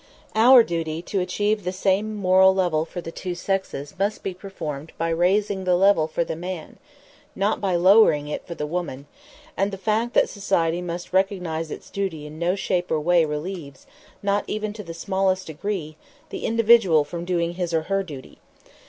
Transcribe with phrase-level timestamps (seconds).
[0.33, 4.93] Our duty to achieve the same moral level for the two sexes must be performed
[4.97, 6.77] by raising the level for the man,
[7.35, 9.05] not by lowering it for the woman;
[9.55, 13.85] and the fact that society must recognize its duty in no shape or way relieves,
[14.23, 15.97] not even to the smallest degree,
[16.31, 18.39] the individual from doing his or her duty.